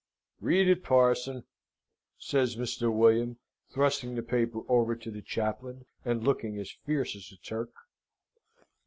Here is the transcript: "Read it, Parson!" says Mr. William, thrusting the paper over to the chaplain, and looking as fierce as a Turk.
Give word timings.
"Read 0.39 0.67
it, 0.67 0.83
Parson!" 0.83 1.43
says 2.17 2.55
Mr. 2.55 2.91
William, 2.91 3.37
thrusting 3.71 4.15
the 4.15 4.23
paper 4.23 4.61
over 4.67 4.95
to 4.95 5.11
the 5.11 5.21
chaplain, 5.21 5.85
and 6.03 6.23
looking 6.23 6.57
as 6.57 6.71
fierce 6.87 7.15
as 7.15 7.31
a 7.31 7.37
Turk. 7.37 7.69